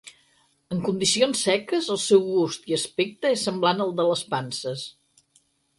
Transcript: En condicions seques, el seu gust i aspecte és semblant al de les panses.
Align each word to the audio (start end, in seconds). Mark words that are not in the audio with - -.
En 0.75 0.79
condicions 0.87 1.43
seques, 1.49 1.89
el 1.97 2.01
seu 2.05 2.25
gust 2.31 2.67
i 2.73 2.77
aspecte 2.81 3.35
és 3.37 3.45
semblant 3.51 3.87
al 3.87 3.95
de 4.03 4.11
les 4.13 4.27
panses. 4.35 4.93